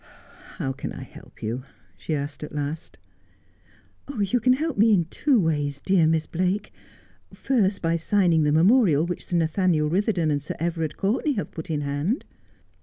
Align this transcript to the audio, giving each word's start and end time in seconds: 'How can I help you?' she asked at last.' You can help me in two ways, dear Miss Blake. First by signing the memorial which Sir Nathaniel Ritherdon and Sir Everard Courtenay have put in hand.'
'How 0.57 0.71
can 0.71 0.91
I 0.93 1.03
help 1.03 1.43
you?' 1.43 1.61
she 1.99 2.15
asked 2.15 2.43
at 2.43 2.55
last.' 2.55 2.97
You 4.31 4.39
can 4.39 4.53
help 4.53 4.75
me 4.75 4.93
in 4.93 5.05
two 5.05 5.39
ways, 5.39 5.79
dear 5.79 6.07
Miss 6.07 6.25
Blake. 6.25 6.73
First 7.35 7.83
by 7.83 7.97
signing 7.97 8.41
the 8.41 8.51
memorial 8.51 9.05
which 9.05 9.27
Sir 9.27 9.37
Nathaniel 9.37 9.91
Ritherdon 9.91 10.31
and 10.31 10.41
Sir 10.41 10.55
Everard 10.59 10.97
Courtenay 10.97 11.33
have 11.33 11.51
put 11.51 11.69
in 11.69 11.81
hand.' 11.81 12.25